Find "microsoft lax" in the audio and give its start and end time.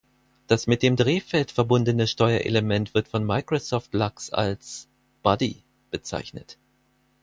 3.23-4.31